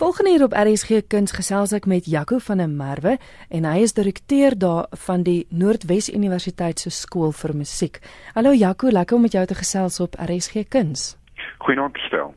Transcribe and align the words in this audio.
Volgende 0.00 0.30
hier 0.30 0.42
op 0.42 0.54
RSG 0.56 1.02
Kuns 1.12 1.34
gesels 1.36 1.74
ek 1.76 1.84
met 1.84 2.06
Jaco 2.08 2.38
van 2.40 2.62
der 2.62 2.70
Merwe 2.72 3.18
en 3.52 3.66
hy 3.68 3.82
is 3.84 3.92
direkteur 3.92 4.54
daar 4.56 4.86
van 5.02 5.26
die 5.26 5.42
Noordwes 5.52 6.06
Universiteit 6.08 6.80
se 6.80 6.88
skool 6.88 7.34
vir 7.36 7.52
musiek. 7.52 7.98
Hallo 8.32 8.54
Jaco, 8.56 8.88
lekker 8.88 9.18
om 9.18 9.26
met 9.28 9.36
jou 9.36 9.42
te 9.44 9.58
gesels 9.58 10.00
op 10.00 10.16
RSG 10.16 10.62
Kuns. 10.72 11.18
Goeienaand 11.66 12.00
stel. 12.06 12.32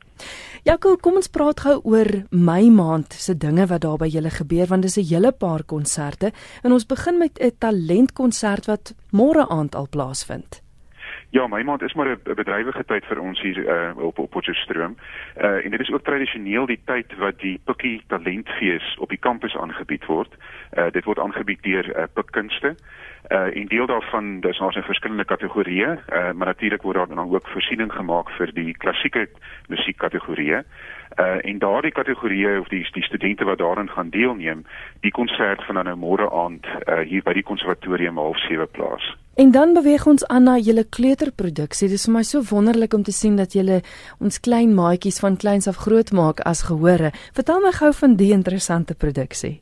Jaco, 0.67 0.97
kom 0.99 1.21
ons 1.21 1.31
praat 1.31 1.63
gou 1.63 1.77
oor 1.87 2.11
Mei 2.35 2.67
maand 2.67 3.15
se 3.15 3.37
dinge 3.39 3.69
wat 3.71 3.85
daar 3.87 4.01
by 4.03 4.11
julle 4.11 4.35
gebeur 4.41 4.67
want 4.67 4.83
dis 4.83 4.99
'n 4.99 5.07
hele 5.13 5.31
paar 5.31 5.63
konserte 5.63 6.33
en 6.63 6.71
ons 6.71 6.85
begin 6.85 7.17
met 7.17 7.39
'n 7.39 7.55
talentkonsert 7.59 8.65
wat 8.65 8.93
môre 9.15 9.47
aand 9.47 9.75
al 9.75 9.87
plaasvind. 9.87 10.59
Ja, 11.33 11.47
my 11.47 11.63
maand 11.63 11.81
is 11.81 11.93
maar 11.93 12.07
'n 12.07 12.35
bedrywige 12.35 12.85
tyd 12.85 13.05
vir 13.05 13.19
ons 13.19 13.41
hier 13.41 13.57
uh, 13.57 13.97
op 13.97 14.17
op 14.19 14.29
Potchefstroom. 14.29 14.95
Uh 15.37 15.65
en 15.65 15.71
dit 15.71 15.79
is 15.79 15.91
ook 15.91 16.03
tradisioneel 16.03 16.65
die 16.65 16.81
tyd 16.85 17.15
wat 17.17 17.39
die 17.39 17.59
Pikkie 17.65 18.03
Talentfees 18.07 18.97
op 18.97 19.09
die 19.09 19.17
kampus 19.17 19.55
aangebied 19.55 20.05
word. 20.05 20.35
Uh 20.77 20.91
dit 20.91 21.03
word 21.03 21.19
aangebied 21.19 21.63
deur 21.63 21.97
uh, 21.97 22.03
Pikkunste. 22.13 22.75
Uh 23.29 23.57
en 23.57 23.65
deel 23.65 23.85
daarvan 23.85 24.39
dis 24.39 24.59
ons 24.59 24.75
in 24.75 24.83
verskillende 24.83 25.25
kategorieë, 25.25 25.97
uh 26.13 26.31
maar 26.31 26.47
natuurlik 26.47 26.81
word 26.81 26.95
daar 26.95 27.07
dan 27.07 27.33
ook 27.33 27.47
voorsiening 27.47 27.93
gemaak 27.93 28.29
vir 28.29 28.53
die 28.53 28.77
klassieke 28.77 29.27
musiekkategorieë. 29.67 30.63
Uh 31.19 31.37
en 31.41 31.59
daardie 31.59 31.91
kategorieë 31.91 32.59
of 32.59 32.67
die 32.67 32.85
die 32.91 33.03
studente 33.03 33.43
wat 33.45 33.57
daarin 33.57 33.89
gaan 33.89 34.09
deelneem, 34.09 34.65
die 35.01 35.11
konsert 35.11 35.65
van 35.65 35.75
nou 35.83 35.97
môre 35.97 36.29
aand 36.29 36.65
uh 36.87 36.99
hier 36.99 37.23
by 37.23 37.33
die 37.33 37.49
konservatorium 37.49 38.17
half 38.17 38.37
7 38.37 38.67
plaas. 38.71 39.22
En 39.35 39.51
dan 39.51 39.73
beweeg 39.73 40.05
ons 40.05 40.25
aan 40.27 40.43
na 40.43 40.57
julle 40.61 40.83
kleuterproduksie. 40.83 41.87
Dit 41.89 41.97
is 41.97 42.05
vir 42.05 42.13
my 42.13 42.21
so 42.23 42.43
wonderlik 42.51 42.93
om 42.93 43.03
te 43.03 43.11
sien 43.11 43.35
dat 43.35 43.55
julle 43.57 43.79
ons 44.21 44.37
klein 44.39 44.75
maatjies 44.77 45.17
van 45.23 45.37
kleins 45.41 45.67
af 45.67 45.79
groot 45.85 46.11
maak 46.13 46.43
as 46.45 46.61
gehore. 46.69 47.09
Vertel 47.33 47.63
my 47.65 47.71
gou 47.73 47.89
van 47.97 48.13
die 48.19 48.29
interessante 48.35 48.93
produksie. 48.93 49.55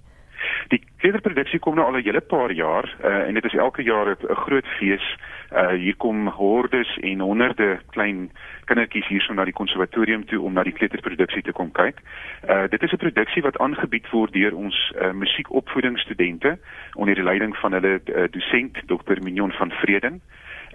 Die 1.01 1.09
kleuterproduksie 1.09 1.57
kom 1.59 1.75
nou 1.75 1.85
al 1.89 1.95
'n 1.97 2.03
hele 2.05 2.21
paar 2.21 2.51
jaar 2.51 2.85
uh, 3.03 3.27
en 3.27 3.33
dit 3.33 3.45
is 3.45 3.53
elke 3.53 3.81
jaar 3.81 4.05
'n 4.05 4.35
groot 4.35 4.67
fees. 4.77 5.17
Uh, 5.51 5.69
hier 5.69 5.95
kom 5.95 6.27
hordes 6.27 6.97
en 7.01 7.19
honderde 7.19 7.79
klein 7.89 8.29
kindertjies 8.65 9.07
hierso 9.07 9.33
na 9.33 9.43
die 9.43 9.53
konservatorium 9.53 10.25
toe 10.25 10.41
om 10.41 10.53
na 10.53 10.63
die 10.63 10.73
kleuterproduksie 10.73 11.41
te 11.41 11.51
kom 11.51 11.71
kyk. 11.71 11.97
Uh, 12.49 12.67
dit 12.69 12.83
is 12.83 12.91
'n 12.91 12.97
produksie 12.97 13.41
wat 13.41 13.57
aangebied 13.57 14.09
word 14.09 14.33
deur 14.33 14.55
ons 14.55 14.93
uh, 15.01 15.11
musiekopvoedingsstudente 15.11 16.57
onder 16.93 17.15
die 17.15 17.23
leiding 17.23 17.57
van 17.57 17.73
hulle 17.73 18.01
uh, 18.05 18.23
dosent 18.29 18.77
Dr. 18.85 19.17
Mignon 19.23 19.51
van 19.51 19.71
Vreden. 19.71 20.21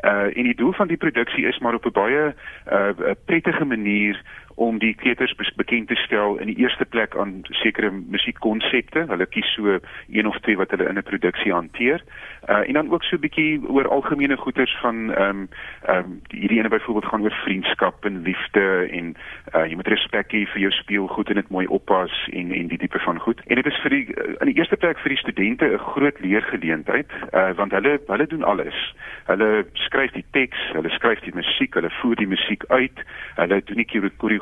Uh 0.05 0.37
en 0.37 0.43
die 0.43 0.55
doel 0.55 0.73
van 0.73 0.89
die 0.89 0.97
produksie 0.97 1.47
is 1.47 1.59
maar 1.59 1.75
op 1.75 1.87
'n 1.87 1.93
baie 1.93 2.35
uh 2.73 3.15
prettige 3.25 3.65
manier 3.65 4.23
om 4.57 4.79
die 4.79 4.95
kleuters 4.95 5.35
bekend 5.57 5.89
te 5.89 5.95
stel 6.01 6.39
in 6.41 6.49
die 6.49 6.57
eerste 6.57 6.85
plek 6.85 7.17
aan 7.17 7.43
sekere 7.61 7.91
musiekkonsepte. 7.93 9.05
Hulle 9.09 9.27
kies 9.29 9.49
so 9.55 9.79
een 10.09 10.27
of 10.27 10.39
twee 10.47 10.57
wat 10.57 10.71
hulle 10.73 10.89
in 10.89 10.97
'n 10.99 11.03
produksie 11.03 11.53
hanteer. 11.53 12.01
Uh 12.49 12.63
en 12.69 12.73
dan 12.73 12.91
ook 12.93 13.03
so 13.03 13.17
'n 13.17 13.21
bietjie 13.21 13.69
oor 13.69 13.89
algemene 13.89 14.37
goeters 14.37 14.77
van 14.81 15.13
ehm 15.15 15.29
um, 15.29 15.49
ehm 15.83 15.99
um, 15.99 16.21
hierdie 16.29 16.59
ene 16.59 16.69
byvoorbeeld 16.69 17.11
gaan 17.11 17.23
oor 17.23 17.39
vriendskap 17.45 18.05
en 18.05 18.23
liefde 18.23 18.89
en 18.91 19.15
uh 19.55 19.67
jy 19.69 19.75
moet 19.75 19.89
respek 19.89 20.33
hê 20.33 20.47
vir 20.47 20.61
jou 20.61 20.71
speelgoed 20.71 21.29
en 21.29 21.35
dit 21.35 21.49
mooi 21.49 21.67
oppas 21.67 22.29
en 22.33 22.53
en 22.53 22.69
die 22.69 22.79
tipe 22.79 22.99
van 22.99 23.21
goed. 23.21 23.41
En 23.47 23.55
dit 23.55 23.67
is 23.67 23.81
vir 23.83 23.91
die 23.91 24.07
in 24.41 24.47
die 24.47 24.57
eerste 24.57 24.77
plek 24.77 24.99
vir 24.99 25.09
die 25.09 25.19
studente 25.25 25.65
'n 25.65 25.79
groot 25.79 26.21
leergeleentheid 26.21 27.11
uh 27.35 27.53
want 27.57 27.73
hulle 27.73 28.01
hulle 28.07 28.27
doen 28.27 28.45
alles. 28.45 28.95
Hulle 29.27 29.67
skryf 29.73 30.13
die 30.13 30.25
teks, 30.31 30.59
hulle 30.73 30.91
skryf 30.91 31.21
die 31.21 31.35
musiek, 31.35 31.75
hulle 31.75 31.91
voer 31.91 32.17
die 32.17 32.27
musiek 32.27 32.65
uit, 32.69 32.99
hulle 33.35 33.63
doen 33.65 33.77
die 33.77 33.91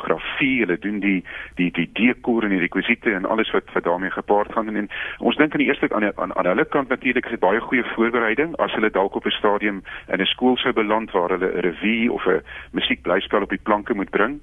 koreografie, 0.04 0.60
hulle 0.60 0.78
doen 0.78 1.00
die 1.00 1.24
die 1.56 1.70
die 1.72 1.88
dekor 1.92 2.44
en 2.44 2.52
die 2.54 2.60
rekwisiete 2.62 3.12
en 3.12 3.24
alles 3.24 3.50
wat 3.50 3.72
wat 3.72 3.84
daarmee 3.84 4.10
gepaard 4.10 4.52
gaan. 4.52 4.68
En, 4.68 4.76
en 4.76 4.88
ons 5.18 5.36
dink 5.36 5.52
aan 5.52 5.62
die 5.62 5.68
eerste 5.68 5.88
aan 5.94 6.10
aan, 6.16 6.36
aan 6.36 6.46
hulle 6.46 6.64
kant 6.64 6.88
natuurlik 6.88 7.24
is 7.24 7.36
dit 7.36 7.40
baie 7.40 7.60
goeie 7.60 7.84
voorbereiding. 7.94 8.56
As 8.56 8.72
hulle 8.72 8.90
dalk 8.90 9.14
op 9.14 9.26
'n 9.26 9.38
stadium 9.38 9.82
in 10.08 10.20
'n 10.20 10.26
skool 10.26 10.56
sou 10.56 10.72
beland 10.72 11.10
waar 11.10 11.30
hulle 11.30 11.52
'n 11.52 11.60
revue 11.60 12.12
of 12.12 12.26
'n 12.26 12.42
musiekblyspel 12.72 13.42
op 13.42 13.50
die 13.50 13.64
planke 13.64 13.94
moet 13.94 14.10
bring. 14.10 14.40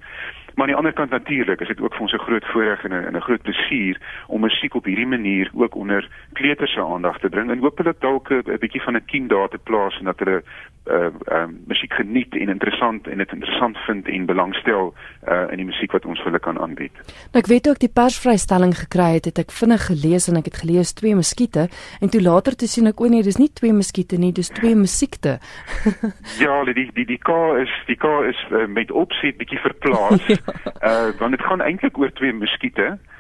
Maar 0.56 0.66
aan 0.66 0.74
die 0.74 0.76
ander 0.76 0.94
kant 0.94 1.10
natuurlik 1.10 1.62
is 1.62 1.68
dit 1.68 1.82
ook 1.82 1.94
vir 1.94 2.02
ons 2.02 2.14
'n 2.14 2.28
groot 2.28 2.46
voorreg 2.46 2.84
en 2.84 2.92
'n 2.92 3.16
'n 3.16 3.22
groot 3.22 3.42
plesier 3.42 3.98
om 4.28 4.42
musiek 4.42 4.74
op 4.76 4.86
hierdie 4.86 5.08
manier 5.08 5.50
ook 5.54 5.76
onder 5.76 6.10
kleuters 6.34 6.74
se 6.74 6.82
aandag 6.82 7.20
te 7.20 7.30
bring. 7.30 7.52
En 7.52 7.60
hopelik 7.60 8.00
dalk 8.00 8.30
'n 8.30 8.58
bietjie 8.60 8.82
van 8.82 8.96
'n 8.96 9.06
kiem 9.06 9.28
daar 9.28 9.50
te 9.50 9.58
plaas 9.58 9.98
en 10.00 10.06
dat 10.06 10.20
hulle 10.20 10.44
uh 10.92 11.10
um 11.38 11.56
musiek 11.68 11.94
geniet 11.94 12.36
en 12.36 12.50
interessant 12.50 13.08
en 13.08 13.18
dit 13.18 13.34
interessant 13.34 13.78
vind 13.88 14.08
en 14.08 14.26
belangstel 14.26 14.94
uh 15.28 15.52
in 15.52 15.62
die 15.62 15.66
musiek 15.66 15.92
wat 15.96 16.06
ons 16.06 16.20
vir 16.20 16.32
hulle 16.32 16.44
kan 16.44 16.60
aanbied. 16.60 16.94
Nou 17.32 17.42
ek 17.44 17.50
weet 17.52 17.70
ook 17.70 17.80
die 17.84 17.92
persvrystelling 18.02 18.76
gekry 18.78 19.10
het, 19.18 19.30
het 19.32 19.40
ek 19.46 19.56
vinnig 19.56 19.86
gelees 19.88 20.28
en 20.30 20.40
ek 20.42 20.52
het 20.52 20.62
gelees 20.64 20.94
twee 20.94 21.16
muskiete 21.16 21.68
en 22.02 22.10
toe 22.14 22.22
later 22.22 22.56
te 22.56 22.68
sien 22.68 22.92
ek 22.92 23.02
o 23.02 23.10
nee, 23.12 23.24
dis 23.24 23.40
nie 23.40 23.52
twee 23.54 23.74
muskiete 23.74 24.20
nie, 24.22 24.32
dis 24.32 24.52
twee 24.60 24.76
musiekte. 24.76 25.38
ja, 26.44 26.64
die 26.66 26.90
die 26.94 27.08
die 27.14 27.22
K 27.22 27.38
is 27.62 27.74
die 27.88 27.98
K 28.00 28.12
is 28.30 28.40
uh, 28.52 28.68
met 28.68 28.92
opset 28.92 29.38
bietjie 29.38 29.62
verplaas. 29.64 30.28
ja. 30.36 30.38
Uh 30.82 31.10
want 31.20 31.38
dit 31.38 31.48
gaan 31.48 31.62
eintlik 31.62 31.98
oor 31.98 32.12
twee 32.20 32.34
muskiete. 32.34 32.96
Uh 32.98 33.20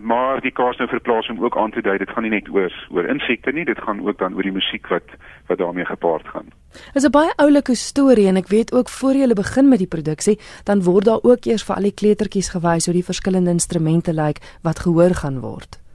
maar 0.00 0.40
die 0.40 0.52
kaas 0.52 0.76
nou 0.76 0.88
verplaas 0.88 1.28
om 1.28 1.44
ook 1.44 1.56
aan 1.56 1.70
te 1.70 1.80
dui 1.82 1.98
dit 1.98 2.10
gaan 2.10 2.22
nie 2.22 2.30
net 2.30 2.48
oor 2.48 2.72
oor 2.90 3.08
insekte 3.10 3.52
nie, 3.52 3.64
dit 3.64 3.78
gaan 3.78 4.06
ook 4.06 4.18
dan 4.18 4.34
oor 4.34 4.42
die 4.42 4.52
musiek 4.52 4.86
wat 4.88 5.16
wat 5.46 5.58
daarmee 5.58 5.84
gepaard 5.84 6.28
gaan. 6.28 6.52
Dit 6.92 7.02
is 7.02 7.06
'n 7.06 7.10
baie 7.10 7.32
oulike 7.36 7.74
storie 7.74 8.28
en 8.28 8.36
ek 8.36 8.48
weet 8.48 8.72
ook 8.72 8.88
voor 8.88 9.14
jy 9.14 9.34
begin 9.34 9.68
met 9.68 9.78
die 9.78 9.94
produksie, 9.96 10.38
dan 10.64 10.82
word 10.82 11.04
daar 11.04 11.22
ook 11.22 11.44
eers 11.44 11.64
vir 11.64 11.76
al 11.76 11.82
die 11.82 11.98
kleutertjies 12.00 12.50
gewys 12.54 12.86
hoe 12.86 12.94
die 12.94 13.10
verskillende 13.10 13.50
instrumente 13.50 14.12
lyk 14.12 14.38
wat 14.62 14.78
gehoor 14.78 15.14
gaan 15.14 15.40
word. 15.40 15.86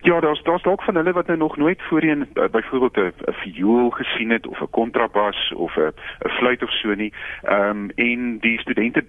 Ja, 0.00 0.20
daar's 0.20 0.42
daar's 0.42 0.62
dalk 0.62 0.82
van 0.82 0.94
hulle 0.94 1.12
wat 1.12 1.26
nou 1.26 1.38
nog 1.38 1.56
nooit 1.56 1.82
voorheen 1.82 2.28
uh, 2.34 2.44
byvoorbeeld 2.50 2.96
'n 2.96 3.32
viool 3.32 3.90
gesien 3.90 4.30
het 4.30 4.46
of 4.46 4.60
'n 4.60 4.70
kontrabas 4.70 5.52
of 5.56 5.76
'n 5.76 5.92
'n 6.24 6.28
fluit 6.28 6.62
of 6.62 6.70
so 6.70 6.94
nie. 6.94 7.12
Ehm 7.42 7.70
um, 7.70 7.90
en 7.94 8.38
die 8.38 8.60
studente 8.60 9.04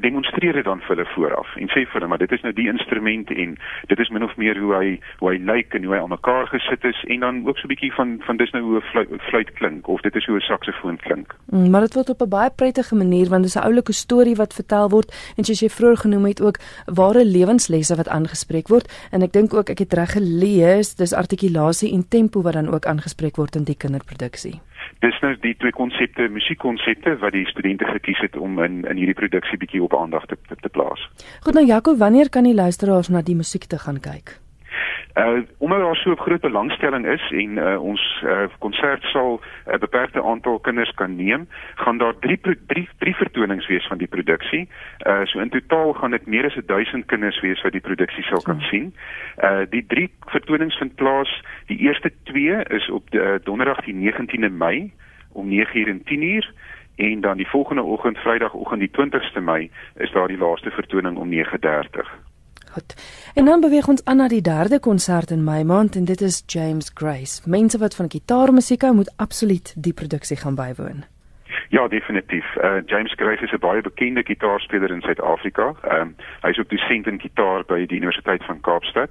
demonstreer 0.00 0.52
dit 0.52 0.64
dan 0.64 0.80
vir 0.80 0.96
hulle 0.96 1.08
vooraf 1.14 1.56
en 1.56 1.68
sê 1.72 1.84
vir 1.84 1.98
hulle 1.98 2.08
maar 2.10 2.22
dit 2.22 2.32
is 2.32 2.42
nou 2.42 2.52
die 2.52 2.68
instrument 2.68 3.30
en 3.30 3.56
dit 3.90 3.98
is 3.98 4.10
min 4.14 4.26
of 4.26 4.36
meer 4.36 4.58
hoe 4.60 4.74
hy 4.74 4.88
hoe 5.18 5.30
hy 5.32 5.38
lyk 5.50 5.74
en 5.74 5.84
hoe 5.84 5.94
hy 5.94 6.00
aan 6.02 6.14
mekaar 6.14 6.46
gesit 6.52 6.84
is 6.84 7.00
en 7.14 7.20
dan 7.26 7.42
ook 7.48 7.58
so 7.58 7.66
'n 7.66 7.72
bietjie 7.74 7.92
van 7.94 8.18
van 8.26 8.36
dis 8.36 8.52
nou 8.52 8.62
hoe 8.62 8.78
'n 8.78 8.86
fluit, 8.90 9.08
fluit 9.30 9.52
klink 9.52 9.88
of 9.88 10.00
dit 10.00 10.14
is 10.14 10.26
hoe 10.26 10.36
'n 10.36 10.48
saksofoon 10.50 10.96
klink. 10.96 11.34
Mm, 11.50 11.70
maar 11.70 11.80
dit 11.80 11.94
word 11.94 12.10
op 12.10 12.22
'n 12.22 12.28
baie 12.28 12.50
prettige 12.50 12.94
manier 12.94 13.28
want 13.28 13.42
dit 13.42 13.54
is 13.54 13.60
'n 13.60 13.66
oulike 13.68 13.92
storie 13.92 14.36
wat 14.36 14.54
vertel 14.54 14.88
word 14.88 15.08
en 15.36 15.44
soos 15.44 15.60
jy 15.60 15.68
vroeër 15.68 15.96
genoem 15.96 16.24
het 16.24 16.40
ook 16.42 16.58
ware 16.86 17.24
lewenslesse 17.24 17.96
wat 17.96 18.08
aangespreek 18.08 18.68
word 18.68 18.86
en 19.10 19.22
ek 19.22 19.32
dink 19.32 19.54
ook 19.54 19.68
ek 19.70 19.78
het 19.78 19.92
reg 19.92 20.14
lees, 20.14 20.94
dis 20.94 21.12
artikulasie 21.12 21.92
en 21.92 22.08
tempo 22.08 22.42
wat 22.42 22.52
dan 22.52 22.68
ook 22.68 22.86
aangespreek 22.86 23.36
word 23.36 23.56
in 23.56 23.64
die 23.64 23.76
kinderproduksie. 23.76 24.60
Dis 25.04 25.18
nou 25.22 25.34
die 25.40 25.54
twee 25.56 25.72
konsepte, 25.72 26.28
musiekkonsepte 26.28 27.16
wat 27.22 27.32
die 27.32 27.46
studente 27.46 27.84
gekies 27.84 28.20
het 28.24 28.36
om 28.36 28.62
in 28.62 28.84
in 28.84 28.96
hierdie 28.96 29.18
produksie 29.18 29.58
bietjie 29.58 29.82
op 29.82 29.96
aandag 29.96 30.26
te 30.26 30.36
te 30.60 30.68
plaas. 30.68 31.08
Goed 31.40 31.54
nou 31.54 31.66
Jaco, 31.66 31.96
wanneer 31.96 32.30
kan 32.30 32.44
die 32.44 32.54
luisteraars 32.54 33.08
na 33.08 33.22
die 33.22 33.36
musiek 33.36 33.64
te 33.64 33.78
gaan 33.78 34.00
kyk? 34.00 34.38
Uh 35.14 35.42
omdat 35.58 35.78
daar 35.78 35.96
so 35.96 36.10
'n 36.10 36.16
groot 36.16 36.40
belangstelling 36.40 37.06
is 37.06 37.30
en 37.30 37.56
uh 37.56 37.82
ons 37.82 38.22
uh 38.24 38.46
konsert 38.58 39.02
sal 39.02 39.40
'n 39.66 39.70
uh, 39.70 39.78
beperkte 39.78 40.22
aantal 40.22 40.58
kinders 40.58 40.90
kan 40.94 41.16
neem, 41.16 41.48
gaan 41.74 41.98
daar 41.98 42.18
3 42.18 42.40
drie 42.66 42.88
drie 42.98 43.16
vertonings 43.16 43.66
wees 43.66 43.86
van 43.86 43.98
die 43.98 44.06
produksie. 44.06 44.68
Uh 45.06 45.24
so 45.24 45.38
in 45.38 45.48
totaal 45.48 45.92
gaan 45.92 46.10
dit 46.10 46.26
meer 46.26 46.44
as 46.44 46.58
1000 46.66 47.06
kinders 47.06 47.40
wees 47.40 47.62
wat 47.62 47.72
die 47.72 47.80
produksie 47.80 48.22
sal 48.24 48.42
kan 48.42 48.58
ja. 48.58 48.66
sien. 48.66 48.94
Uh 49.42 49.60
die 49.70 49.86
drie 49.86 50.10
vertonings 50.20 50.76
vind 50.76 50.94
plaas. 50.94 51.42
Die 51.66 51.78
eerste 51.78 52.12
twee 52.22 52.62
is 52.64 52.90
op 52.90 53.10
die, 53.10 53.20
uh, 53.20 53.34
donderdag 53.42 53.84
die 53.84 53.94
19de 53.94 54.48
Mei 54.50 54.92
om 55.32 55.48
9:00 55.48 55.88
en 55.88 56.02
10:00 56.04 56.52
en 56.96 57.20
dan 57.20 57.36
die 57.36 57.48
volgende 57.48 57.82
oggend 57.82 58.18
Vrydagoggend 58.18 58.80
die 58.80 58.90
20ste 58.90 59.40
Mei 59.40 59.70
is 59.94 60.10
daar 60.10 60.28
die 60.28 60.38
laaste 60.38 60.70
vertoning 60.70 61.16
om 61.16 61.28
9:30. 61.28 62.33
Goed. 62.74 62.94
En 63.34 63.44
dan 63.44 63.60
beweeg 63.60 63.88
ons 63.88 64.04
aan 64.04 64.16
na 64.16 64.28
die 64.28 64.42
derde 64.42 64.80
konsert 64.80 65.30
in 65.30 65.44
Mei 65.44 65.64
maand 65.64 65.96
en 65.96 66.04
dit 66.04 66.20
is 66.20 66.42
James 66.46 66.90
Grace. 66.94 67.42
Mense 67.46 67.78
wat 67.78 67.94
van 67.94 68.10
gitaarmusiek 68.10 68.82
hou, 68.82 68.94
moet 68.94 69.12
absoluut 69.16 69.74
die 69.78 69.92
produksie 69.92 70.36
gaan 70.36 70.54
bywoon. 70.54 71.04
Ja, 71.68 71.88
definitief. 71.88 72.56
Uh, 72.56 72.82
James 72.86 73.12
Grace 73.12 73.42
is 73.42 73.52
'n 73.52 73.58
baie 73.58 73.80
bekende 73.80 74.22
gitaarspeler 74.24 74.90
in 74.90 75.00
Suid-Afrika. 75.00 75.74
Ehm 75.82 76.00
um, 76.00 76.14
hy 76.40 76.48
is 76.48 76.58
ook 76.58 76.68
dosent 76.70 77.06
in 77.06 77.20
gitaar 77.20 77.64
by 77.64 77.86
die 77.86 77.96
Universiteit 77.96 78.44
van 78.44 78.60
Kaapstad. 78.60 79.10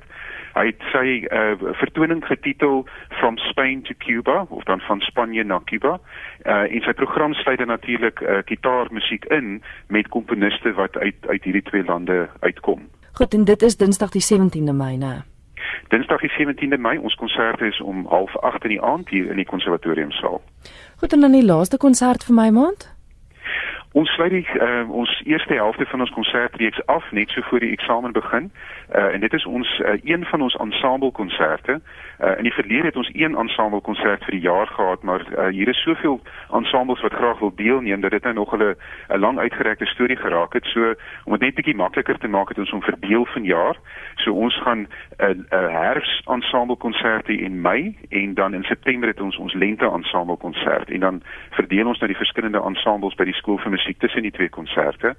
Hy 0.54 0.66
het 0.66 0.82
sy 0.92 1.26
uh, 1.32 1.56
vertoning 1.72 2.26
getitel 2.26 2.86
From 3.10 3.38
Spain 3.38 3.82
to 3.82 3.94
Cuba 3.98 4.46
of 4.50 4.64
dan 4.64 4.80
van 4.80 5.02
Spanje 5.02 5.44
na 5.44 5.62
Cuba. 5.66 6.00
Uh, 6.46 6.76
en 6.76 6.82
sy 6.82 6.94
program 6.94 7.34
sluit 7.34 7.58
dan 7.58 7.68
natuurlik 7.68 8.20
uh, 8.20 8.38
gitaarmusiek 8.46 9.26
in 9.26 9.64
met 9.88 10.08
komponiste 10.08 10.74
wat 10.74 10.98
uit 10.98 11.16
uit 11.28 11.44
hierdie 11.44 11.64
twee 11.64 11.84
lande 11.84 12.30
uitkom. 12.40 12.90
Goed, 13.14 13.34
en 13.34 13.44
dit 13.44 13.62
is 13.62 13.78
Dinsdag 13.78 14.10
die 14.10 14.24
17de 14.24 14.74
Mei, 14.74 14.96
né? 14.98 15.22
Dinsdag 15.88 16.22
die 16.22 16.32
17de 16.32 16.78
Mei, 16.78 16.98
ons 16.98 17.16
konsert 17.16 17.62
is 17.62 17.82
om 17.82 18.08
08:30 18.08 18.64
in 18.64 18.70
die 18.70 18.82
aand 18.82 19.10
hier 19.10 19.30
in 19.30 19.36
die 19.36 19.46
konservatoriumsaal. 19.46 20.42
Goed, 20.98 21.14
en 21.14 21.20
dan 21.20 21.32
die 21.32 21.46
laaste 21.46 21.78
konsert 21.78 22.24
vir 22.24 22.36
my 22.36 22.50
maand? 22.50 22.93
Ons 23.94 24.10
sluit 24.10 24.32
die 24.34 24.48
uh, 24.58 24.90
ons 24.90 25.22
eerste 25.26 25.54
helfte 25.54 25.86
van 25.86 26.02
ons 26.02 26.10
konsertreeks 26.10 26.86
af 26.86 27.12
net 27.12 27.30
so 27.30 27.42
voor 27.42 27.60
die 27.60 27.72
eksamen 27.72 28.12
begin. 28.12 28.52
Uh, 28.96 29.14
en 29.14 29.20
dit 29.20 29.34
is 29.34 29.46
ons 29.46 29.80
uh, 29.80 29.94
een 30.04 30.26
van 30.26 30.42
ons 30.42 30.56
ensemble 30.56 31.12
konserte. 31.12 31.82
Uh, 32.20 32.38
in 32.38 32.44
die 32.44 32.54
verlede 32.54 32.90
het 32.90 32.98
ons 32.98 33.12
een 33.14 33.38
ensemble 33.38 33.82
konsert 33.82 34.26
vir 34.26 34.34
die 34.34 34.42
jaar 34.48 34.68
gehad, 34.68 35.04
maar 35.04 35.22
uh, 35.38 35.46
hier 35.54 35.70
is 35.70 35.82
soveel 35.86 36.22
ensembles 36.52 37.02
wat 37.06 37.14
graag 37.14 37.40
wil 37.40 37.54
deelneem 37.56 38.02
dat 38.02 38.12
dit 38.12 38.24
nou 38.24 38.34
nog 38.34 38.56
'n 38.58 38.74
'n 38.74 39.20
lang 39.20 39.40
uitgerekte 39.40 39.86
storie 39.86 40.18
geraak 40.18 40.54
het. 40.54 40.66
So 40.66 40.94
om 41.24 41.32
dit 41.32 41.42
net 41.42 41.56
bietjie 41.56 41.76
makliker 41.76 42.18
te 42.18 42.28
maak 42.28 42.50
het 42.50 42.58
ons 42.60 42.72
hom 42.72 42.82
verdeel 42.82 43.26
van 43.26 43.44
jaar. 43.44 43.78
So 44.16 44.34
ons 44.34 44.62
gaan 44.62 44.80
'n 44.80 44.88
uh, 45.20 45.30
uh, 45.30 45.70
herfs 45.70 46.22
ensemble 46.26 46.76
konsert 46.76 47.30
in 47.30 47.62
Mei 47.62 47.98
en 48.10 48.34
dan 48.34 48.54
in 48.54 48.64
September 48.64 49.08
het 49.10 49.22
ons 49.22 49.38
ons 49.38 49.54
lente 49.54 49.86
ensemble 49.86 50.38
konsert 50.38 50.90
en 50.90 51.00
dan 51.00 51.24
verdeel 51.50 51.88
ons 51.88 52.00
na 52.00 52.08
die 52.08 52.24
verskillende 52.24 52.62
ensembles 52.62 53.16
by 53.16 53.24
die 53.24 53.34
skool 53.34 53.58
vir 53.58 53.72
musiek 53.84 54.00
tussen 54.00 54.22
die 54.22 54.32
twee 54.32 54.50
konserte. 54.50 55.16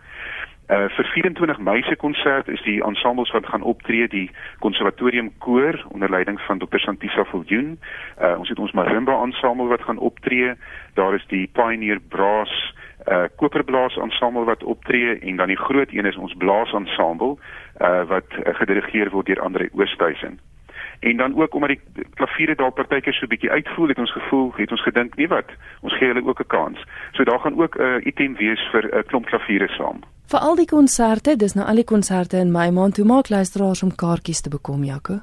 Uh 0.69 0.89
vir 0.97 1.05
24 1.05 1.59
Mei 1.59 1.83
se 1.83 1.97
konsert 1.97 2.49
is 2.49 2.63
die 2.65 2.83
ensembles 2.85 3.31
wat 3.37 3.47
gaan 3.47 3.63
optree 3.63 4.09
die 4.09 4.31
konservatorium 4.65 5.29
koor 5.39 5.77
onder 5.93 6.11
leiding 6.11 6.41
van 6.41 6.59
Dr 6.59 6.79
Santisa 6.81 7.25
Viljoen. 7.25 7.79
Uh 8.21 8.39
ons 8.39 8.49
het 8.49 8.59
ons 8.59 8.73
marimba 8.73 9.19
ensemble 9.23 9.67
wat 9.69 9.85
gaan 9.85 9.99
optree. 9.99 10.55
Daar 10.95 11.15
is 11.15 11.27
die 11.29 11.47
Pioneer 11.53 12.01
Brass 12.01 12.73
uh 13.09 13.29
koperblaas 13.37 13.97
ensemble 13.97 14.45
wat 14.45 14.65
optree 14.65 15.19
en 15.19 15.37
dan 15.37 15.53
die 15.53 15.61
groot 15.61 15.93
een 15.93 16.07
is 16.07 16.17
ons 16.17 16.35
blaas 16.39 16.73
ensemble 16.73 17.37
uh 17.81 18.03
wat 18.09 18.33
uh, 18.33 18.55
gedirigeer 18.55 19.11
word 19.11 19.27
deur 19.27 19.41
Andre 19.41 19.69
Oosthuizen. 19.73 20.41
En 21.01 21.17
dan 21.17 21.41
ook 21.41 21.55
omdat 21.55 21.69
die 21.69 22.05
klaviere 22.15 22.55
daar 22.55 22.73
partykeer 22.73 23.13
so 23.15 23.27
bietjie 23.27 23.51
uitvoel, 23.51 23.89
het 23.89 23.99
ons 23.99 24.13
gevoel, 24.13 24.53
het 24.57 24.71
ons 24.71 24.83
gedink, 24.83 25.17
nee 25.17 25.29
wat, 25.29 25.51
ons 25.81 25.97
gee 25.99 26.09
hulle 26.09 26.27
ook 26.27 26.41
'n 26.41 26.47
kans. 26.47 26.85
So 27.13 27.25
daar 27.25 27.41
gaan 27.41 27.61
ook 27.61 27.77
'n 27.79 27.83
uh, 27.83 28.07
item 28.07 28.37
wees 28.37 28.69
vir 28.73 28.85
'n 28.85 28.97
uh, 28.97 29.03
klomp 29.07 29.27
klaviere 29.27 29.69
saam. 29.69 30.01
Vir 30.27 30.41
al 30.41 30.57
die 30.57 30.67
konserte, 30.67 31.37
dis 31.37 31.55
nou 31.55 31.67
al 31.69 31.75
die 31.75 31.85
konserte 31.85 32.37
in 32.37 32.53
Mei 32.53 32.71
maand, 32.71 32.97
hoe 32.97 33.07
maak 33.07 33.29
luisteraars 33.29 33.83
om 33.83 33.95
kaartjies 33.95 34.41
te 34.41 34.49
bekom, 34.49 34.85
Jaco? 34.85 35.21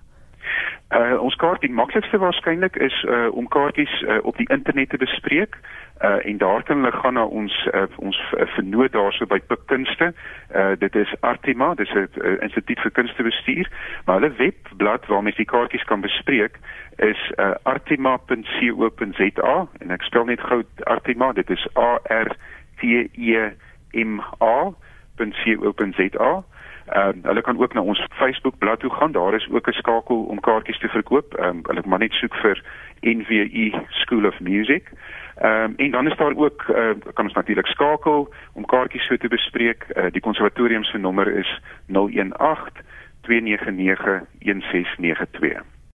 Uh 0.92 1.16
ons 1.24 1.36
kaart 1.36 1.62
die 1.64 1.72
maklikste 1.72 2.18
waarskynlik 2.20 2.76
is 2.76 3.04
uh 3.08 3.32
om 3.32 3.48
kaartjies 3.48 4.02
uh, 4.02 4.18
op 4.28 4.38
die 4.38 4.50
internet 4.52 4.90
te 4.90 4.98
bespreek. 4.98 5.56
Uh 6.04 6.28
en 6.28 6.38
daar 6.38 6.64
kan 6.64 6.78
hulle 6.78 6.92
gaan 6.92 7.14
na 7.14 7.26
ons 7.26 7.68
uh, 7.74 7.84
ons 7.96 8.34
vernoot 8.56 8.92
daarso 8.92 9.26
by 9.26 9.40
Pik 9.40 9.60
Kunste. 9.66 10.14
Uh 10.56 10.72
dit 10.80 10.96
is 10.96 11.14
Artima, 11.20 11.74
dis 11.76 11.94
'n 11.94 12.10
uh, 12.16 12.42
instituut 12.42 12.80
vir 12.80 12.92
kunstebestuur, 12.92 13.72
maar 14.06 14.20
hulle 14.20 14.36
webblad 14.36 15.06
waar 15.06 15.24
mens 15.24 15.36
die 15.36 15.46
kaartjies 15.46 15.84
kan 15.84 16.02
bespreek 16.02 16.60
is 16.98 17.32
uh 17.38 17.56
artima.co.za 17.64 19.68
en 19.80 19.92
ek 19.92 20.02
spel 20.02 20.26
net 20.26 20.42
gou 20.42 20.64
Artima, 20.84 21.32
dit 21.32 21.50
is 21.50 21.68
A 21.78 22.00
R 22.10 22.36
T 22.78 22.84
E 23.16 23.50
M 23.94 24.20
A.co.za. 24.40 26.44
Ehm 26.92 27.08
um, 27.08 27.20
hulle 27.24 27.42
kan 27.42 27.60
ook 27.60 27.74
na 27.74 27.82
ons 27.82 28.08
Facebook 28.10 28.58
bladsy 28.58 28.82
toe 28.82 28.90
gaan. 28.90 29.12
Daar 29.12 29.34
is 29.34 29.50
ook 29.52 29.68
'n 29.68 29.72
skakel 29.72 30.24
om 30.24 30.40
kaartjies 30.40 30.80
te 30.80 30.88
verkoop. 30.88 31.34
Ehm 31.34 31.48
um, 31.48 31.60
hulle 31.64 31.82
kan 31.82 31.90
maar 31.90 32.00
net 32.00 32.14
soek 32.14 32.36
vir 32.36 32.64
NVE 33.02 33.86
School 33.90 34.26
of 34.26 34.40
Music. 34.40 34.92
Ehm 35.36 35.64
um, 35.64 35.74
en 35.78 35.92
dan 35.92 36.08
is 36.08 36.18
daar 36.18 36.36
ook 36.36 36.66
uh, 36.70 36.90
kan 37.14 37.26
ons 37.26 37.34
natuurlik 37.34 37.68
skakel 37.68 38.34
om 38.54 38.66
kaartjies 38.66 39.06
so 39.06 39.18
te 39.18 39.28
bespreek. 39.28 39.86
Uh, 39.96 40.06
die 40.12 40.22
konservatorium 40.22 40.84
se 40.84 40.98
nommer 40.98 41.28
is 41.38 41.62
018 41.88 42.84
299 43.22 44.28
1692. 44.40 45.81